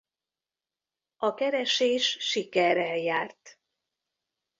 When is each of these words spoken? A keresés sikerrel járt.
A 1.17 1.33
keresés 1.33 2.17
sikerrel 2.19 2.97
járt. 2.97 3.59